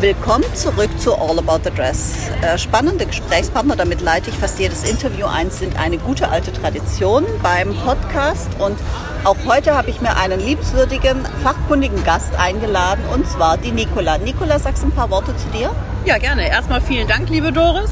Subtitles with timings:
[0.00, 2.30] Willkommen zurück zu All About the Dress.
[2.40, 7.26] Äh, spannende Gesprächspartner, damit leite ich fast jedes Interview ein, sind eine gute alte Tradition
[7.42, 8.48] beim Podcast.
[8.58, 8.78] Und
[9.24, 14.16] auch heute habe ich mir einen liebenswürdigen, fachkundigen Gast eingeladen, und zwar die Nicola.
[14.16, 15.70] Nicola, sagst du ein paar Worte zu dir?
[16.06, 16.48] Ja, gerne.
[16.48, 17.90] Erstmal vielen Dank, liebe Doris.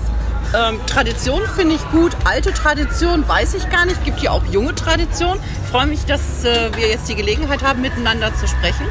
[0.58, 2.16] Ähm, Tradition finde ich gut.
[2.24, 4.02] Alte Tradition weiß ich gar nicht.
[4.06, 5.38] Gibt ja auch junge Tradition.
[5.62, 8.86] Ich freue mich, dass äh, wir jetzt die Gelegenheit haben, miteinander zu sprechen.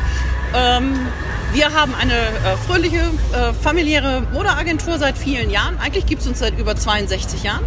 [0.56, 1.08] Ähm,
[1.54, 3.00] wir haben eine äh, fröhliche,
[3.34, 5.78] äh, familiäre Modeagentur seit vielen Jahren.
[5.80, 7.64] Eigentlich gibt es uns seit über 62 Jahren.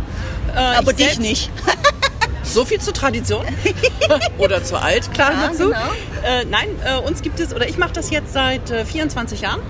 [0.55, 1.51] Äh, Aber dich nicht.
[2.43, 3.45] so viel zur Tradition
[4.39, 5.69] oder zu alt, klar ja, dazu.
[5.69, 5.79] Genau.
[6.25, 9.61] Äh, nein, äh, uns gibt es, oder ich mache das jetzt seit 24 Jahren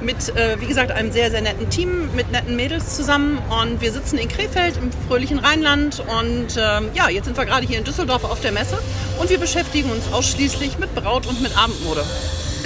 [0.00, 3.38] mit, wie gesagt, einem sehr, sehr netten Team, mit netten Mädels zusammen.
[3.62, 6.00] Und wir sitzen in Krefeld im fröhlichen Rheinland.
[6.00, 8.78] Und ähm, ja, jetzt sind wir gerade hier in Düsseldorf auf der Messe.
[9.18, 12.04] Und wir beschäftigen uns ausschließlich mit Braut und mit Abendmode.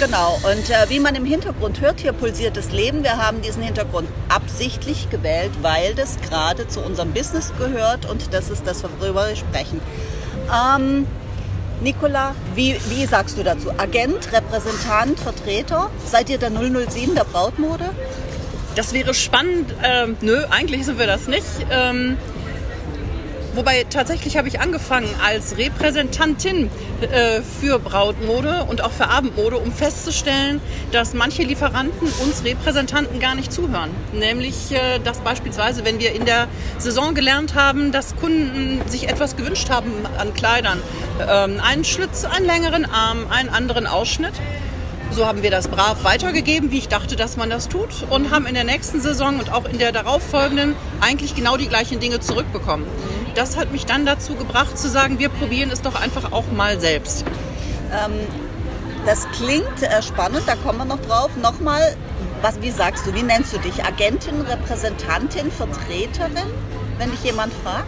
[0.03, 3.03] Genau, und äh, wie man im Hintergrund hört, hier pulsiert das Leben.
[3.03, 8.49] Wir haben diesen Hintergrund absichtlich gewählt, weil das gerade zu unserem Business gehört und das
[8.49, 9.79] ist das, worüber wir sprechen.
[10.51, 11.07] Ähm,
[11.79, 13.71] Nicola, wie, wie sagst du dazu?
[13.77, 15.89] Agent, Repräsentant, Vertreter?
[16.05, 17.85] Seid ihr der 007 der Brautmode?
[18.75, 19.73] Das wäre spannend.
[19.83, 21.45] Ähm, nö, eigentlich sind wir das nicht.
[21.71, 22.17] Ähm,
[23.55, 29.71] Wobei tatsächlich habe ich angefangen als Repräsentantin äh, für Brautmode und auch für Abendmode, um
[29.71, 30.59] festzustellen,
[30.91, 33.91] dass manche Lieferanten uns Repräsentanten gar nicht zuhören.
[34.11, 36.47] Nämlich, äh, dass beispielsweise, wenn wir in der
[36.79, 40.81] Saison gelernt haben, dass Kunden sich etwas gewünscht haben an Kleidern,
[41.21, 44.33] ähm, einen Schlitz, einen längeren Arm, einen anderen Ausschnitt,
[45.11, 48.47] so haben wir das brav weitergegeben, wie ich dachte, dass man das tut und haben
[48.47, 52.87] in der nächsten Saison und auch in der darauffolgenden eigentlich genau die gleichen Dinge zurückbekommen
[53.35, 56.79] das hat mich dann dazu gebracht zu sagen, wir probieren es doch einfach auch mal
[56.79, 57.25] selbst.
[57.91, 58.13] Ähm,
[59.05, 61.31] das klingt äh, spannend, da kommen wir noch drauf.
[61.41, 61.95] Nochmal,
[62.41, 63.83] was, wie sagst du, wie nennst du dich?
[63.83, 66.49] Agentin, Repräsentantin, Vertreterin,
[66.97, 67.87] wenn dich jemand fragt?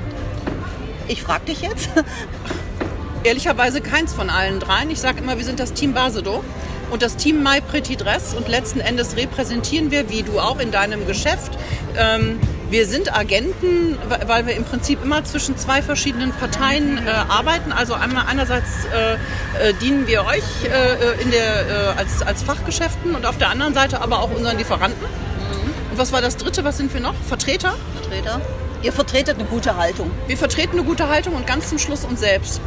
[1.07, 1.89] Ich frage dich jetzt.
[3.23, 4.89] Ehrlicherweise keins von allen dreien.
[4.89, 6.43] Ich sage immer, wir sind das Team Basedo
[6.91, 10.71] und das Team My Pretty Dress und letzten Endes repräsentieren wir, wie du auch in
[10.71, 11.57] deinem Geschäft,
[11.97, 12.39] ähm,
[12.75, 13.97] wir sind Agenten,
[14.27, 17.71] weil wir im Prinzip immer zwischen zwei verschiedenen Parteien äh, arbeiten.
[17.71, 23.15] Also einmal einerseits äh, äh, dienen wir euch äh, in der, äh, als, als Fachgeschäften
[23.15, 25.01] und auf der anderen Seite aber auch unseren Lieferanten.
[25.01, 25.91] Mhm.
[25.91, 26.65] Und was war das Dritte?
[26.65, 27.15] Was sind wir noch?
[27.29, 27.75] Vertreter?
[27.93, 28.41] Vertreter.
[28.83, 30.11] Ihr vertretet eine gute Haltung.
[30.27, 32.59] Wir vertreten eine gute Haltung und ganz zum Schluss uns selbst.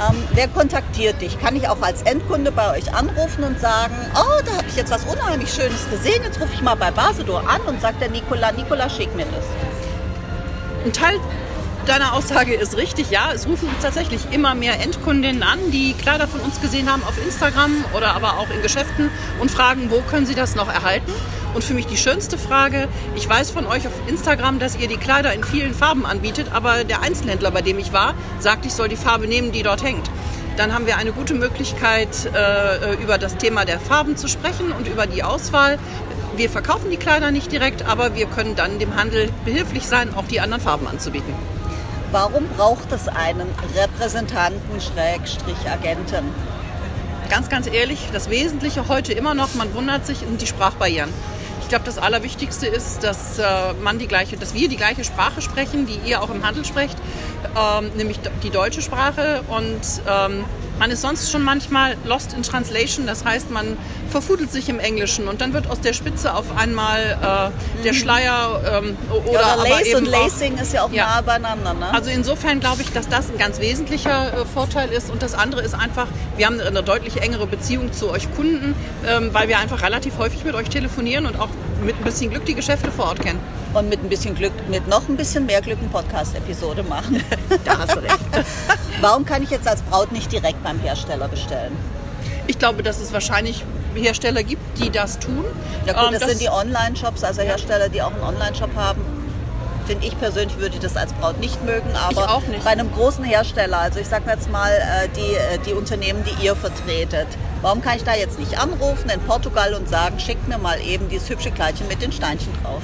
[0.00, 1.38] Ähm, wer kontaktiert dich?
[1.40, 4.90] Kann ich auch als Endkunde bei euch anrufen und sagen, oh, da habe ich jetzt
[4.90, 8.50] was unheimlich Schönes gesehen, jetzt rufe ich mal bei Basedor an und sagt der Nikola,
[8.52, 9.44] Nikola, schick mir das.
[10.84, 11.20] Ein Teil
[11.88, 13.32] deiner Aussage ist richtig, ja.
[13.32, 17.84] Es rufen tatsächlich immer mehr Endkundinnen an, die Kleider von uns gesehen haben auf Instagram
[17.96, 21.12] oder aber auch in Geschäften und fragen, wo können sie das noch erhalten?
[21.54, 24.96] Und für mich die schönste Frage, ich weiß von euch auf Instagram, dass ihr die
[24.96, 28.88] Kleider in vielen Farben anbietet, aber der Einzelhändler, bei dem ich war, sagt, ich soll
[28.88, 30.10] die Farbe nehmen, die dort hängt.
[30.56, 34.88] Dann haben wir eine gute Möglichkeit, äh, über das Thema der Farben zu sprechen und
[34.88, 35.78] über die Auswahl.
[36.36, 40.26] Wir verkaufen die Kleider nicht direkt, aber wir können dann dem Handel behilflich sein, auch
[40.26, 41.34] die anderen Farben anzubieten.
[42.14, 46.32] Warum braucht es einen Repräsentanten, Schrägstrich, Agenten?
[47.28, 51.10] Ganz, ganz ehrlich, das Wesentliche heute immer noch, man wundert sich, sind die Sprachbarrieren.
[51.60, 55.42] Ich glaube, das Allerwichtigste ist, dass, äh, man die gleiche, dass wir die gleiche Sprache
[55.42, 56.96] sprechen, die ihr auch im Handel sprecht,
[57.58, 59.42] ähm, nämlich die deutsche Sprache.
[59.48, 60.44] Und ähm,
[60.78, 63.76] man ist sonst schon manchmal lost in translation, das heißt, man
[64.10, 67.96] verfudelt sich im Englischen und dann wird aus der Spitze auf einmal äh, der mhm.
[67.96, 71.06] Schleier ähm, oder, ja, oder Lace und Lacing ist ja auch ja.
[71.06, 71.74] nah beieinander.
[71.74, 71.92] Ne?
[71.92, 75.62] Also insofern glaube ich, dass das ein ganz wesentlicher äh, Vorteil ist und das andere
[75.62, 78.74] ist einfach, wir haben eine deutlich engere Beziehung zu euch Kunden,
[79.06, 81.50] ähm, weil wir einfach relativ häufig mit euch telefonieren und auch
[81.84, 83.40] mit ein bisschen Glück die Geschäfte vor Ort kennen
[83.74, 87.22] und mit ein bisschen Glück, mit noch ein bisschen mehr Glück eine Podcast-Episode machen.
[87.64, 88.18] da hast du recht.
[89.00, 91.76] Warum kann ich jetzt als Braut nicht direkt beim Hersteller bestellen?
[92.46, 95.44] Ich glaube, dass es wahrscheinlich Hersteller gibt, die das tun.
[95.86, 99.00] Ja gut, ähm, das, das sind die Online-Shops, also Hersteller, die auch einen Online-Shop haben.
[99.86, 102.64] Finde ich persönlich würde das als Braut nicht mögen, aber nicht.
[102.64, 106.46] bei einem großen Hersteller, also ich sage jetzt mal äh, die, äh, die Unternehmen, die
[106.46, 107.26] ihr vertretet,
[107.60, 111.10] warum kann ich da jetzt nicht anrufen in Portugal und sagen, schickt mir mal eben
[111.10, 112.80] dieses hübsche Kleidchen mit den Steinchen drauf?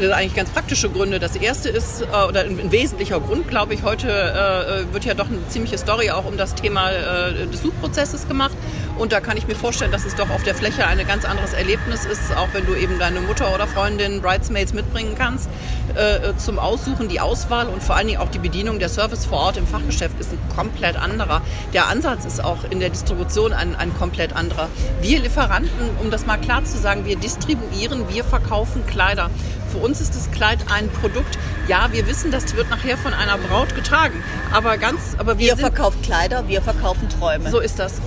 [0.00, 1.18] Das eigentlich ganz praktische Gründe.
[1.18, 5.28] Das erste ist, äh, oder ein wesentlicher Grund, glaube ich, heute äh, wird ja doch
[5.28, 8.56] eine ziemliche Story auch um das Thema äh, des Suchprozesses gemacht.
[8.98, 11.52] Und da kann ich mir vorstellen, dass es doch auf der Fläche ein ganz anderes
[11.52, 15.48] Erlebnis ist, auch wenn du eben deine Mutter oder Freundin, Bridesmaids mitbringen kannst
[15.94, 17.08] äh, zum Aussuchen.
[17.08, 20.18] Die Auswahl und vor allen Dingen auch die Bedienung der Service vor Ort im Fachgeschäft
[20.18, 21.42] ist ein komplett anderer.
[21.72, 24.68] Der Ansatz ist auch in der Distribution ein, ein komplett anderer.
[25.00, 29.30] Wir Lieferanten, um das mal klar zu sagen, wir distribuieren, wir verkaufen Kleider.
[29.68, 31.38] Für uns ist das Kleid ein Produkt.
[31.66, 34.22] Ja, wir wissen, das wird nachher von einer Braut getragen.
[34.52, 37.50] Aber ganz, aber wir, wir verkaufen Kleider, wir verkaufen Träume.
[37.50, 38.00] So ist das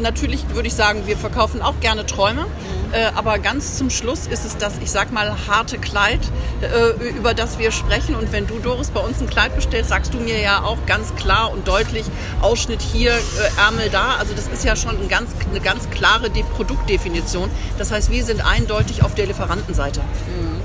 [0.00, 2.46] natürlich würde ich sagen, wir verkaufen auch gerne Träume.
[2.92, 6.20] Äh, aber ganz zum Schluss ist es das, ich sag mal, harte Kleid,
[6.62, 8.14] äh, über das wir sprechen.
[8.14, 11.14] Und wenn du, Doris, bei uns ein Kleid bestellst, sagst du mir ja auch ganz
[11.14, 12.06] klar und deutlich,
[12.40, 14.16] Ausschnitt hier, äh, Ärmel da.
[14.18, 17.50] Also das ist ja schon ein ganz, eine ganz klare De Produktdefinition.
[17.76, 20.00] Das heißt, wir sind eindeutig auf der Lieferantenseite.
[20.00, 20.60] Mhm.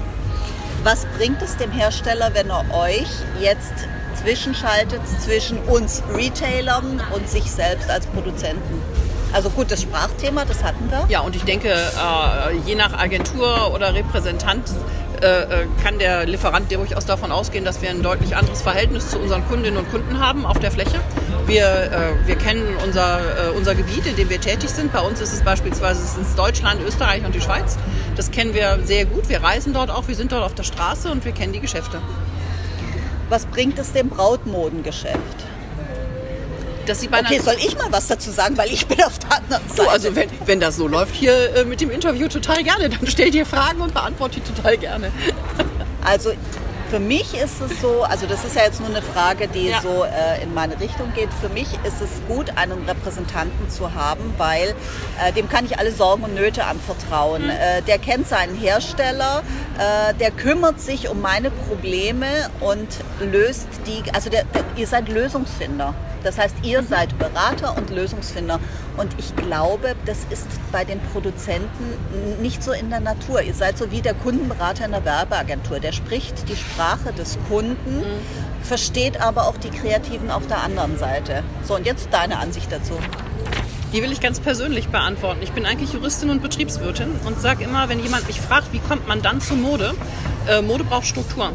[0.84, 3.08] Was bringt es dem Hersteller, wenn er euch
[3.40, 3.74] jetzt
[4.22, 8.82] zwischenschaltet zwischen uns Retailern und sich selbst als Produzenten?
[9.34, 11.06] Also gut, das Sprachthema, das hatten wir.
[11.10, 14.70] Ja, und ich denke, äh, je nach Agentur oder Repräsentant
[15.22, 19.18] äh, äh, kann der Lieferant durchaus davon ausgehen, dass wir ein deutlich anderes Verhältnis zu
[19.18, 21.00] unseren Kundinnen und Kunden haben auf der Fläche.
[21.46, 23.20] Wir, wir kennen unser,
[23.54, 24.94] unser Gebiet, in dem wir tätig sind.
[24.94, 27.78] Bei uns ist es beispielsweise es ist Deutschland, Österreich und die Schweiz.
[28.16, 29.28] Das kennen wir sehr gut.
[29.28, 32.02] Wir reisen dort auch, wir sind dort auf der Straße und wir kennen die Geschäfte.
[33.28, 35.18] Was bringt es dem Brautmodengeschäft?
[36.86, 39.38] Dass sie bei Okay, soll ich mal was dazu sagen, weil ich bin auf der
[39.38, 39.82] anderen Seite.
[39.84, 42.90] So, also wenn, wenn das so läuft hier äh, mit dem Interview, total gerne.
[42.90, 45.12] Dann stell dir Fragen und beantworte die total gerne.
[46.04, 46.34] Also
[46.94, 49.82] für mich ist es so, also das ist ja jetzt nur eine Frage, die ja.
[49.82, 51.30] so äh, in meine Richtung geht.
[51.42, 54.76] Für mich ist es gut, einen Repräsentanten zu haben, weil
[55.20, 57.46] äh, dem kann ich alle Sorgen und Nöte anvertrauen.
[57.46, 57.50] Mhm.
[57.50, 59.42] Äh, der kennt seinen Hersteller,
[59.80, 62.28] äh, der kümmert sich um meine Probleme
[62.60, 62.88] und
[63.20, 65.96] löst die, also der, der, ihr seid Lösungsfinder.
[66.24, 66.88] Das heißt, ihr mhm.
[66.88, 68.60] seid Berater und Lösungsfinder.
[68.98, 73.42] Und ich glaube, das ist bei den Produzenten nicht so in der Natur.
[73.42, 75.80] Ihr seid so wie der Kundenberater in der Werbeagentur.
[75.80, 76.83] Der spricht die Sprache
[77.18, 78.64] des Kunden, mhm.
[78.64, 81.44] versteht aber auch die Kreativen auf der anderen Seite.
[81.64, 82.94] So, und jetzt deine Ansicht dazu.
[83.94, 85.42] Die will ich ganz persönlich beantworten.
[85.44, 89.08] Ich bin eigentlich Juristin und Betriebswirtin und sage immer, wenn jemand mich fragt, wie kommt
[89.08, 89.94] man dann zu Mode?
[90.48, 91.52] Äh, Mode braucht Struktur.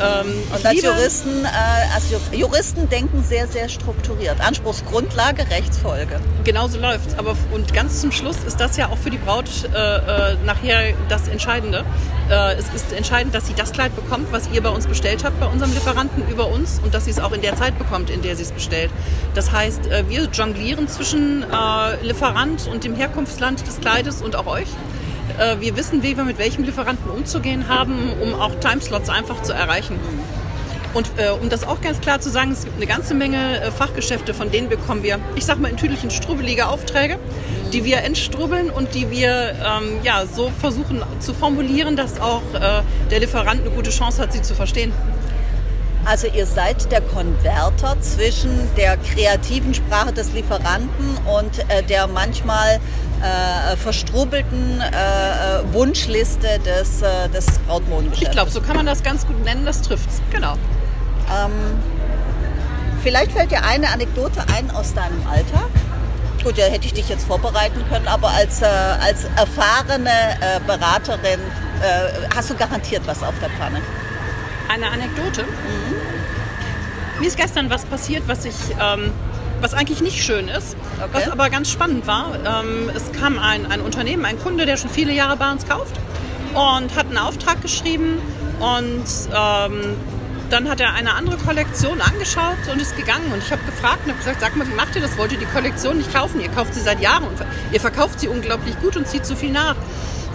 [0.00, 4.40] Ähm, und als Juristen, äh, als Juristen denken sehr, sehr strukturiert.
[4.40, 6.20] Anspruchsgrundlage, Rechtsfolge.
[6.44, 7.16] Genau so läuft es.
[7.52, 11.28] und ganz zum Schluss ist das ja auch für die Braut äh, äh, nachher das
[11.28, 11.84] Entscheidende.
[12.30, 15.38] Äh, es ist entscheidend, dass sie das Kleid bekommt, was ihr bei uns bestellt habt,
[15.40, 18.22] bei unserem Lieferanten über uns und dass sie es auch in der Zeit bekommt, in
[18.22, 18.90] der sie es bestellt.
[19.34, 24.46] Das heißt, äh, wir jonglieren zwischen äh, Lieferant und dem Herkunftsland des Kleides und auch
[24.46, 24.68] euch.
[25.38, 29.52] Äh, wir wissen, wie wir mit welchem Lieferanten umzugehen haben, um auch Timeslots einfach zu
[29.52, 29.98] erreichen.
[30.94, 33.70] Und äh, um das auch ganz klar zu sagen, es gibt eine ganze Menge äh,
[33.70, 37.18] Fachgeschäfte, von denen bekommen wir, ich sag mal in Tüdelchen, strubbelige Aufträge,
[37.72, 42.82] die wir entstrubbeln und die wir ähm, ja, so versuchen zu formulieren, dass auch äh,
[43.10, 44.92] der Lieferant eine gute Chance hat, sie zu verstehen.
[46.04, 52.80] Also ihr seid der Konverter zwischen der kreativen Sprache des Lieferanten und äh, der manchmal
[53.22, 58.22] äh, verstrubbelten äh, äh Wunschliste des, äh, des Brautmodengeschäfts.
[58.22, 60.20] Ich glaube, so kann man das ganz gut nennen, das trifft's.
[60.32, 60.54] Genau.
[60.54, 61.52] Ähm,
[63.02, 65.68] vielleicht fällt dir eine Anekdote ein aus deinem Alltag.
[66.42, 70.10] Gut, ja, hätte ich dich jetzt vorbereiten können, aber als, äh, als erfahrene
[70.66, 71.38] Beraterin
[72.34, 73.80] hast du garantiert was auf der Pfanne
[74.72, 75.42] eine Anekdote.
[75.42, 77.20] Mhm.
[77.20, 79.12] Mir ist gestern was passiert, was ich, ähm,
[79.60, 81.10] was eigentlich nicht schön ist, okay.
[81.12, 82.34] was aber ganz spannend war.
[82.44, 85.94] Ähm, es kam ein, ein Unternehmen, ein Kunde, der schon viele Jahre bei uns kauft
[86.54, 88.18] und hat einen Auftrag geschrieben
[88.60, 89.96] und ähm,
[90.50, 93.32] dann hat er eine andere Kollektion angeschaut und ist gegangen.
[93.32, 95.16] Und ich habe gefragt und habe gesagt, sag mal, wie macht ihr das?
[95.16, 96.40] Wollt ihr die Kollektion nicht kaufen?
[96.40, 97.38] Ihr kauft sie seit Jahren und
[97.72, 99.76] ihr verkauft sie unglaublich gut und zieht zu viel nach.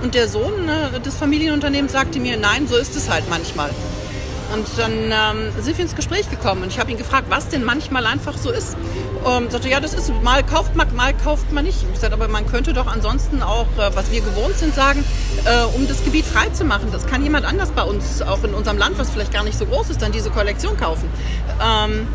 [0.02, 3.70] Und der Sohn äh, des Familienunternehmens sagte mir, nein, so ist es halt manchmal.
[4.54, 7.64] Und dann ähm, sind wir ins Gespräch gekommen und ich habe ihn gefragt, was denn
[7.64, 8.78] manchmal einfach so ist.
[9.24, 11.86] Und sagte, ja, das ist, mal kauft man, mal kauft man nicht.
[11.94, 15.04] Ich sagte, aber man könnte doch ansonsten auch, äh, was wir gewohnt sind, sagen,
[15.46, 16.90] äh, um das Gebiet frei zu machen.
[16.92, 19.66] Das kann jemand anders bei uns, auch in unserem Land, was vielleicht gar nicht so
[19.66, 21.10] groß ist, dann diese Kollektion kaufen.
[21.62, 22.08] Ähm,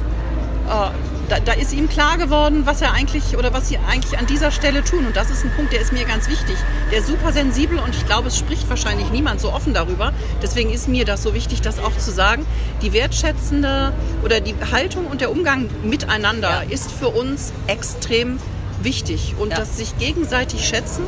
[0.68, 4.26] äh, da, da, ist ihm klar geworden, was er eigentlich oder was sie eigentlich an
[4.26, 5.06] dieser Stelle tun.
[5.06, 6.56] Und das ist ein Punkt, der ist mir ganz wichtig.
[6.90, 10.12] Der ist super sensibel und ich glaube, es spricht wahrscheinlich niemand so offen darüber.
[10.42, 12.44] Deswegen ist mir das so wichtig, das auch zu sagen.
[12.82, 13.92] Die wertschätzende
[14.24, 16.70] oder die Haltung und der Umgang miteinander ja.
[16.70, 18.38] ist für uns extrem
[18.82, 19.58] wichtig und Ja.
[19.58, 21.04] das sich gegenseitig schätzen.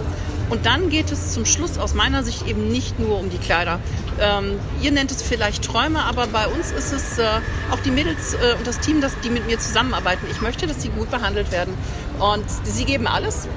[0.50, 3.80] Und dann geht es zum Schluss aus meiner Sicht eben nicht nur um die Kleider.
[4.20, 7.26] Ähm, ihr nennt es vielleicht Träume, aber bei uns ist es äh,
[7.70, 10.26] auch die Mädels äh, und das Team, das, die mit mir zusammenarbeiten.
[10.30, 11.74] Ich möchte, dass sie gut behandelt werden.
[12.18, 13.48] Und sie geben alles.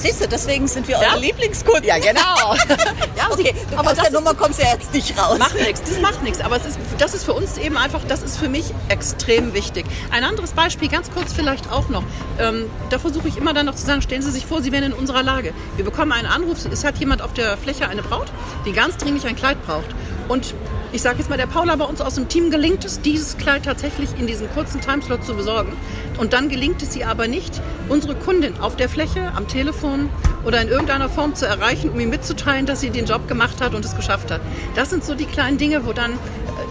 [0.00, 1.10] Siehst du, deswegen sind wir Ja?
[1.10, 1.84] eure Lieblingskunden.
[1.84, 2.54] Ja, genau.
[3.16, 5.38] ja, Okay, du aber aus der Nummer kommst du ja jetzt nicht raus.
[5.38, 6.40] Macht nichts, das macht nichts.
[6.40, 9.84] Aber es ist, das ist für uns eben einfach, das ist für mich extrem wichtig.
[10.10, 12.02] Ein anderes Beispiel, ganz kurz vielleicht auch noch.
[12.38, 14.84] Ähm, da versuche ich immer dann noch zu sagen, stellen Sie sich vor, Sie wären
[14.84, 15.52] in unserer Lage.
[15.76, 18.28] Wir bekommen einen Anruf, es hat jemand auf der Fläche eine Braut,
[18.66, 19.86] die ganz dringlich ein Kleid braucht.
[20.28, 20.54] Und
[20.92, 23.64] ich sage jetzt mal, der Paula bei uns aus dem Team gelingt es, dieses Kleid
[23.64, 25.72] tatsächlich in diesem kurzen Timeslot zu besorgen.
[26.18, 30.10] Und dann gelingt es ihr aber nicht, unsere Kundin auf der Fläche, am Telefon
[30.44, 33.74] oder in irgendeiner Form zu erreichen, um ihr mitzuteilen, dass sie den Job gemacht hat
[33.74, 34.40] und es geschafft hat.
[34.74, 36.12] Das sind so die kleinen Dinge, wo dann,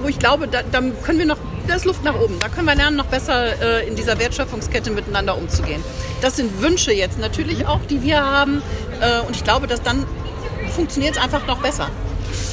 [0.02, 2.40] wo ich glaube, da, da können wir noch, da ist Luft nach oben.
[2.40, 5.84] Da können wir lernen, noch besser äh, in dieser Wertschöpfungskette miteinander umzugehen.
[6.22, 8.62] Das sind Wünsche jetzt natürlich auch, die wir haben.
[9.02, 10.06] Äh, und ich glaube, dass dann
[10.76, 11.90] funktioniert es einfach noch besser.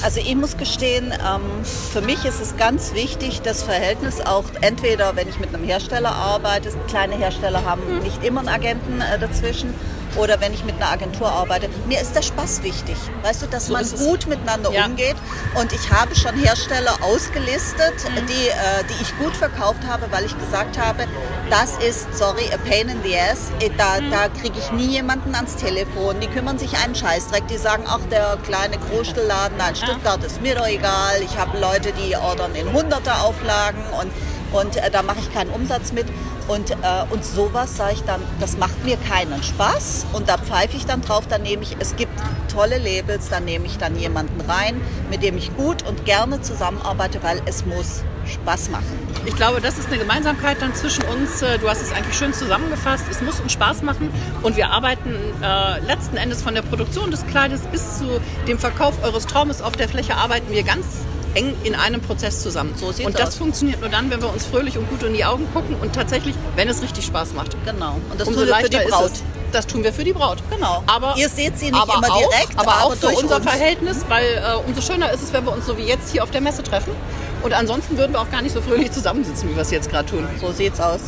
[0.03, 5.17] Also ich muss gestehen, ähm, für mich ist es ganz wichtig, das Verhältnis auch entweder,
[5.17, 8.03] wenn ich mit einem Hersteller arbeite, kleine Hersteller haben Mhm.
[8.03, 9.75] nicht immer einen Agenten äh, dazwischen,
[10.17, 11.69] oder wenn ich mit einer Agentur arbeite.
[11.87, 12.97] Mir ist der Spaß wichtig.
[13.23, 14.87] Weißt du, dass So man gut miteinander Ja.
[14.87, 15.17] umgeht.
[15.61, 18.27] Und ich habe schon Hersteller ausgelistet, Mhm.
[18.27, 21.05] die, äh, die ich gut verkauft habe, weil ich gesagt habe,
[21.51, 23.51] das ist, sorry, a pain in the ass.
[23.61, 24.11] Äh, Da, Mhm.
[24.11, 26.19] da kriege ich nie jemanden ans Telefon.
[26.21, 27.47] Die kümmern sich einen Scheißdreck.
[27.49, 31.21] Die sagen, ach, der kleine Großstellladen da in Stuttgart ist mir doch egal.
[31.23, 34.11] Ich habe Leute, die ordern in Hunderter Auflagen und,
[34.59, 36.07] und äh, da mache ich keinen Umsatz mit.
[36.49, 36.75] Und, äh,
[37.11, 40.07] und sowas sage ich dann, das macht mir keinen Spaß.
[40.13, 42.13] Und da pfeife ich dann drauf, dann nehme ich, es gibt
[42.53, 47.23] tolle Labels, dann nehme ich dann jemanden rein, mit dem ich gut und gerne zusammenarbeite,
[47.23, 48.99] weil es muss Spaß machen.
[49.25, 51.43] Ich glaube, das ist eine Gemeinsamkeit dann zwischen uns.
[51.43, 53.05] Äh, Du hast es eigentlich schön zusammengefasst.
[53.11, 54.11] Es muss uns Spaß machen
[54.43, 59.03] und wir arbeiten äh, letzten Endes von der Produktion des Kleides bis zu dem Verkauf
[59.03, 60.85] eures Traumes auf der Fläche arbeiten wir ganz
[61.37, 62.75] eng in einem Prozess zusammen.
[62.77, 63.37] So sieht's und das aus.
[63.37, 66.35] funktioniert nur dann, wenn wir uns fröhlich und gut in die Augen gucken und tatsächlich,
[66.57, 67.57] wenn es richtig Spaß macht.
[67.65, 67.97] Genau.
[68.11, 69.07] Und das Umso tun wir für die leichter Braut.
[69.07, 69.23] ist es.
[69.53, 70.39] Das tun wir für die Braut.
[70.51, 70.83] Genau.
[70.87, 73.45] Aber Ihr seht sie nicht immer auch, direkt, aber auch aber für durch unser uns.
[73.47, 76.31] Verhältnis, weil äh, umso schöner ist es, wenn wir uns so wie jetzt hier auf
[76.33, 76.93] der Messe treffen.
[77.43, 80.09] Und ansonsten würden wir auch gar nicht so fröhlich zusammensitzen, wie wir es jetzt gerade
[80.09, 80.27] tun.
[80.41, 81.01] So sieht's aus.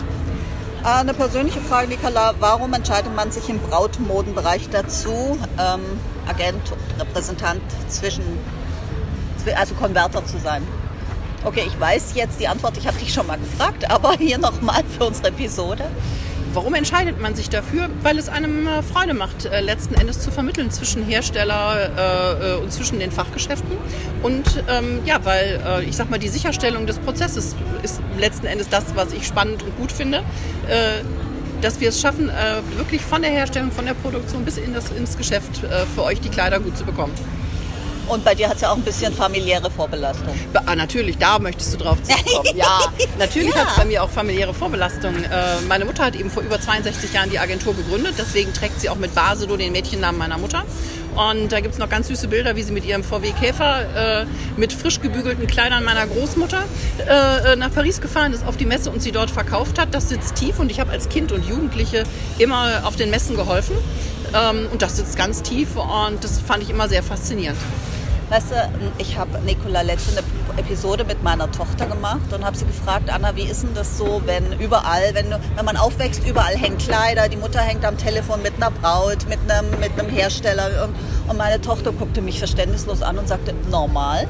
[0.84, 2.34] Äh, Eine persönliche Frage, Nicola.
[2.38, 5.80] Warum entscheidet man sich im Brautmodenbereich dazu, ähm,
[6.28, 6.62] Agent,
[7.00, 8.57] Repräsentant zwischen, zwi-
[9.56, 10.62] also Konverter zu sein?
[11.44, 14.82] Okay, ich weiß jetzt die Antwort, ich habe dich schon mal gefragt, aber hier nochmal
[14.98, 15.84] für unsere Episode.
[16.54, 17.88] Warum entscheidet man sich dafür?
[18.02, 22.72] Weil es einem äh, Freude macht, äh, letzten Endes zu vermitteln zwischen Hersteller äh, und
[22.72, 23.76] zwischen den Fachgeschäften.
[24.22, 28.84] Und ähm, ja, weil ich sag mal, die Sicherstellung des Prozesses ist letzten Endes das,
[28.94, 30.22] was ich spannend und gut finde.
[31.60, 32.30] Dass wir es schaffen,
[32.76, 35.62] wirklich von der Herstellung, von der Produktion bis in das, ins Geschäft
[35.94, 37.12] für euch die Kleider gut zu bekommen.
[38.08, 40.34] Und bei dir hat es ja auch ein bisschen familiäre Vorbelastung.
[40.66, 42.56] Ah, natürlich, da möchtest du drauf zurückkommen.
[42.56, 42.80] Ja,
[43.18, 43.62] natürlich Ja.
[43.62, 45.14] hat es bei mir auch familiäre Vorbelastung.
[45.24, 45.28] Äh,
[45.68, 48.14] meine Mutter hat eben vor über 62 Jahren die Agentur gegründet.
[48.18, 50.64] Deswegen trägt sie auch mit Basedo den Mädchennamen meiner Mutter.
[51.16, 54.26] Und da gibt es noch ganz süße Bilder, wie sie mit ihrem VW Käfer äh,
[54.56, 56.62] mit frisch gebügelten Kleidern meiner Großmutter
[57.08, 59.94] äh, nach Paris gefahren ist auf die Messe und sie dort verkauft hat.
[59.94, 62.04] Das sitzt tief und ich habe als Kind und Jugendliche
[62.38, 63.76] immer auf den Messen geholfen.
[64.32, 67.58] Ähm, und das sitzt ganz tief und das fand ich immer sehr faszinierend.
[68.30, 68.54] Weißt du,
[68.98, 73.34] ich habe Nicola letzte eine Episode mit meiner Tochter gemacht und habe sie gefragt, Anna,
[73.36, 77.30] wie ist denn das so, wenn überall, wenn, du, wenn man aufwächst, überall hängen Kleider,
[77.30, 80.94] die Mutter hängt am Telefon mit einer Braut, mit einem, mit einem Hersteller und,
[81.30, 84.28] und meine Tochter guckte mich verständnislos an und sagte, normal?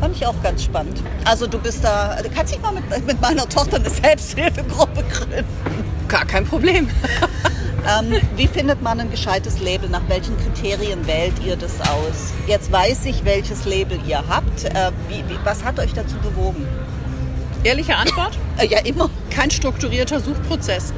[0.00, 1.02] Fand ich auch ganz spannend.
[1.26, 5.44] Also du bist da, du kannst dich mal mit, mit meiner Tochter eine Selbsthilfegruppe gründen.
[6.08, 6.88] Gar kein Problem.
[7.86, 9.90] Ähm, wie findet man ein gescheites Label?
[9.90, 12.32] Nach welchen Kriterien wählt ihr das aus?
[12.46, 14.64] Jetzt weiß ich, welches Label ihr habt.
[14.64, 16.66] Äh, wie, wie, was hat euch dazu bewogen?
[17.62, 18.38] Ehrliche Antwort?
[18.56, 19.10] Äh, ja, immer.
[19.30, 20.92] kein strukturierter Suchprozess.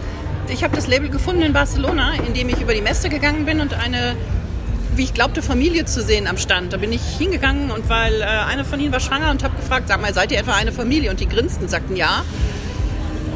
[0.48, 3.74] Ich habe das Label gefunden in Barcelona, indem ich über die Messe gegangen bin und
[3.74, 4.14] eine,
[4.94, 6.72] wie ich glaubte, Familie zu sehen am Stand.
[6.72, 9.88] Da bin ich hingegangen und weil äh, eine von ihnen war schwanger und habe gefragt,
[9.88, 11.10] sag mal, seid ihr etwa eine Familie?
[11.10, 12.22] Und die grinsten und sagten ja.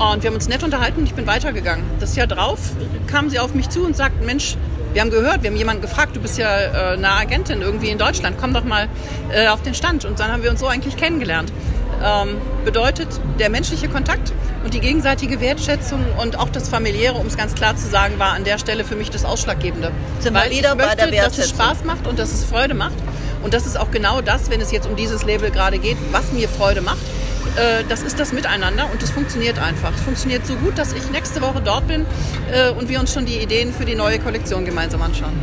[0.00, 1.84] Und wir haben uns nett unterhalten und ich bin weitergegangen.
[2.00, 2.58] Das Jahr drauf
[3.06, 4.56] kamen sie auf mich zu und sagten, Mensch,
[4.94, 7.98] wir haben gehört, wir haben jemanden gefragt, du bist ja äh, eine Agentin irgendwie in
[7.98, 8.88] Deutschland, komm doch mal
[9.30, 10.06] äh, auf den Stand.
[10.06, 11.52] Und dann haben wir uns so eigentlich kennengelernt.
[12.02, 14.32] Ähm, bedeutet der menschliche Kontakt
[14.64, 18.32] und die gegenseitige Wertschätzung und auch das familiäre, um es ganz klar zu sagen, war
[18.32, 19.90] an der Stelle für mich das Ausschlaggebende.
[20.20, 21.50] Sind Weil wieder ich bei möchte, der dass es.
[21.50, 22.96] Spaß macht und dass es Freude macht.
[23.42, 26.32] Und das ist auch genau das, wenn es jetzt um dieses Label gerade geht, was
[26.32, 26.98] mir Freude macht.
[27.56, 29.92] Äh, das ist das Miteinander und es funktioniert einfach.
[29.94, 32.06] Es funktioniert so gut, dass ich nächste Woche dort bin
[32.52, 35.38] äh, und wir uns schon die Ideen für die neue Kollektion gemeinsam anschauen.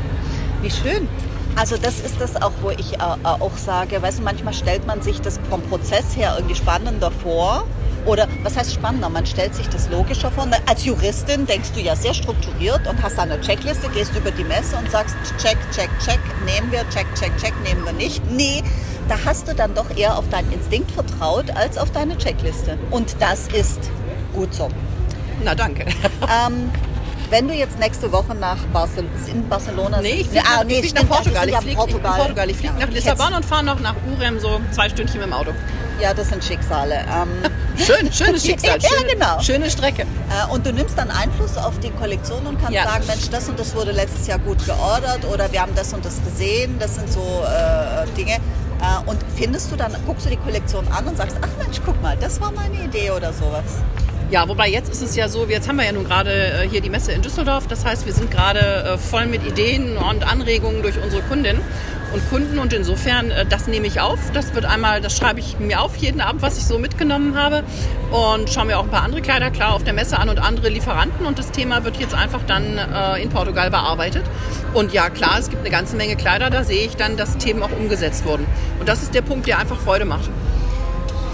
[0.61, 1.07] Wie schön.
[1.55, 5.01] Also das ist das auch, wo ich äh, auch sage, weißt du, manchmal stellt man
[5.01, 7.65] sich das vom Prozess her irgendwie spannender vor.
[8.07, 9.09] Oder was heißt spannender?
[9.09, 10.47] Man stellt sich das logischer vor.
[10.65, 14.77] Als Juristin denkst du ja sehr strukturiert und hast eine Checkliste, gehst über die Messe
[14.77, 18.21] und sagst, check, check, check, nehmen wir, check, check, check, nehmen wir nicht.
[18.31, 18.63] Nee,
[19.09, 22.77] da hast du dann doch eher auf deinen Instinkt vertraut als auf deine Checkliste.
[22.91, 23.79] Und das ist
[24.33, 24.69] gut so.
[25.43, 25.85] Na danke.
[26.47, 26.71] Ähm,
[27.29, 30.81] wenn du jetzt nächste Woche nach Barcel in Barcelona Nee, ich fliege ah, nach, nee,
[30.81, 31.43] flieg nach Portugal.
[31.43, 32.17] Ich ist ja fliege Portugal.
[32.19, 32.49] Portugal.
[32.49, 35.33] Ich fliege Ja, nach Lissabon und fahre noch nach Urem so zwei Stündchen mit dem
[35.33, 35.51] Auto.
[36.01, 36.95] Ja, das sind Schicksale.
[36.95, 38.77] Ähm, Schön, schönes Schicksal.
[38.79, 39.39] Ja, Schöne, genau.
[39.41, 40.01] schöne Strecke.
[40.03, 42.83] Äh, Und du nimmst dann Einfluss auf die Kollektion und kannst Ja.
[42.85, 46.03] sagen, Mensch, das und das wurde letztes Jahr gut geordert oder wir haben das und
[46.05, 46.77] das gesehen.
[46.79, 48.33] Das sind so äh, Dinge.
[48.35, 52.01] Äh, und findest du dann, guckst du die Kollektion an und sagst, ach Mensch, guck
[52.01, 53.63] mal, das war meine Idee oder sowas.
[54.29, 56.81] Ja, wobei jetzt ist es ja so, jetzt haben wir ja nun gerade äh, hier
[56.81, 57.67] die Messe in Düsseldorf.
[57.67, 61.61] Das heißt, wir sind gerade äh, voll mit Ideen und Anregungen durch unsere Kundinnen
[62.13, 62.59] und Kunden.
[62.59, 64.19] Und insofern, äh, das nehme ich auf.
[64.33, 67.63] Das wird einmal, das schreibe ich mir auf jeden Abend, was ich so mitgenommen habe.
[68.11, 70.69] Und schaue mir auch ein paar andere Kleider klar auf der Messe an und andere
[70.69, 71.25] Lieferanten.
[71.25, 74.23] Und das Thema wird jetzt einfach dann äh, in Portugal bearbeitet.
[74.73, 76.49] Und ja, klar, es gibt eine ganze Menge Kleider.
[76.49, 78.45] Da sehe ich dann, dass Themen auch umgesetzt wurden.
[78.79, 80.29] Und das ist der Punkt, der einfach Freude macht.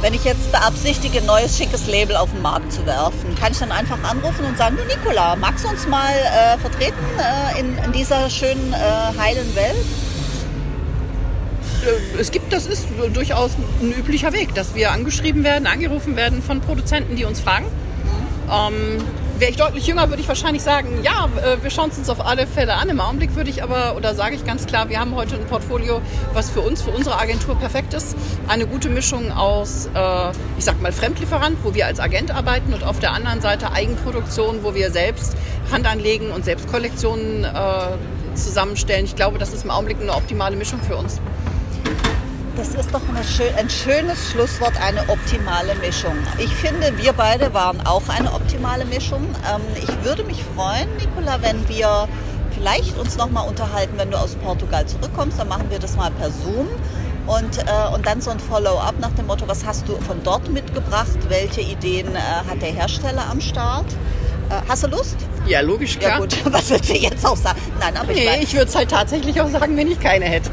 [0.03, 3.60] Wenn ich jetzt beabsichtige, ein neues schickes Label auf den Markt zu werfen, kann ich
[3.60, 7.77] dann einfach anrufen und sagen, du Nicola, magst du uns mal äh, vertreten äh, in,
[7.77, 9.86] in dieser schönen, äh, heilen Welt?
[11.84, 16.42] Äh, es gibt, das ist durchaus ein üblicher Weg, dass wir angeschrieben werden, angerufen werden
[16.42, 17.66] von Produzenten, die uns fragen.
[18.52, 19.04] Ähm,
[19.40, 22.24] Wäre ich deutlich jünger, würde ich wahrscheinlich sagen, ja, äh, wir schauen es uns auf
[22.24, 22.88] alle Fälle an.
[22.90, 26.02] Im Augenblick würde ich aber, oder sage ich ganz klar, wir haben heute ein Portfolio,
[26.34, 28.16] was für uns, für unsere Agentur perfekt ist.
[28.48, 32.84] Eine gute Mischung aus, äh, ich sag mal, Fremdlieferant, wo wir als Agent arbeiten und
[32.84, 35.36] auf der anderen Seite Eigenproduktion, wo wir selbst
[35.72, 39.06] Hand anlegen und selbst Kollektionen äh, zusammenstellen.
[39.06, 41.20] Ich glaube, das ist im Augenblick eine optimale Mischung für uns.
[42.55, 46.13] Das ist doch schön, ein schönes Schlusswort, eine optimale Mischung.
[46.38, 49.23] Ich finde, wir beide waren auch eine optimale Mischung.
[49.51, 52.08] Ähm, ich würde mich freuen, Nicola, wenn wir
[52.54, 55.39] vielleicht uns nochmal unterhalten, wenn du aus Portugal zurückkommst.
[55.39, 56.67] Dann machen wir das mal per Zoom.
[57.25, 60.47] Und, äh, und dann so ein Follow-up nach dem Motto, was hast du von dort
[60.49, 61.17] mitgebracht?
[61.30, 63.86] Welche Ideen äh, hat der Hersteller am Start?
[64.49, 65.15] Äh, hast du Lust?
[65.47, 66.12] Ja, logisch, klar.
[66.12, 67.60] Ja gut, was willst du jetzt auch sagen?
[67.80, 70.25] Nein, aber ich Nee, weiß, ich würde es halt tatsächlich auch sagen, wenn ich keine
[70.25, 70.51] hätte.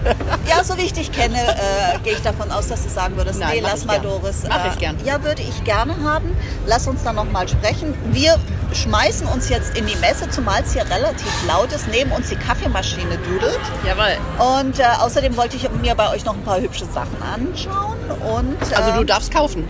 [0.49, 3.41] Ja, so wie ich dich kenne, äh, gehe ich davon aus, dass du sagen würdest,
[3.41, 4.03] Nein, nee, mach lass mal gern.
[4.05, 4.43] Doris.
[4.49, 4.97] Mach äh, ich gern.
[5.05, 6.37] Ja, würde ich gerne haben.
[6.67, 7.95] Lass uns dann nochmal sprechen.
[8.13, 8.39] Wir
[8.73, 12.37] schmeißen uns jetzt in die Messe, zumal es hier relativ laut ist, neben uns die
[12.37, 13.61] Kaffeemaschine dudelt.
[13.87, 14.17] Jawohl.
[14.59, 17.99] Und äh, außerdem wollte ich mir bei euch noch ein paar hübsche Sachen anschauen.
[18.33, 19.67] Und, äh, Also du darfst kaufen.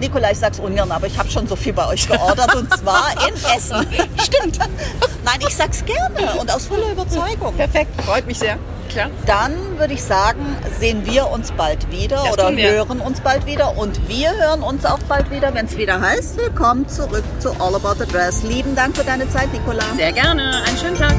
[0.00, 3.12] Nikola, ich sag's ungern, aber ich habe schon so viel bei euch geordert und zwar
[3.28, 3.86] in Essen.
[4.20, 4.58] Stimmt.
[5.24, 7.54] Nein, ich sag's gerne und aus voller Überzeugung.
[7.54, 8.58] Perfekt, freut mich sehr.
[8.92, 9.10] Klar.
[9.26, 13.78] Dann würde ich sagen, sehen wir uns bald wieder Das oder hören uns bald wieder.
[13.78, 17.74] Und wir hören uns auch bald wieder, wenn es wieder heißt, willkommen zurück zu All
[17.74, 18.42] About the Dress.
[18.42, 19.82] Lieben Dank für deine Zeit, Nicola.
[19.96, 20.62] Sehr gerne.
[20.66, 21.14] Einen schönen Tag.